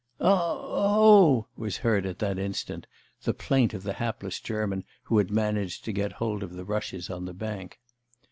'A 0.19 0.25
a 0.25 0.31
o 0.31 1.01
o' 1.45 1.47
was 1.55 1.77
heard 1.77 2.07
at 2.07 2.17
that 2.17 2.39
instant, 2.39 2.87
the 3.21 3.35
plaint 3.35 3.71
of 3.75 3.83
the 3.83 3.93
hapless 3.93 4.39
German 4.39 4.83
who 5.03 5.19
had 5.19 5.29
managed 5.29 5.85
to 5.85 5.91
get 5.93 6.13
hold 6.13 6.41
of 6.41 6.53
the 6.53 6.65
rushes 6.65 7.07
on 7.11 7.25
the 7.25 7.35
bank. 7.35 7.79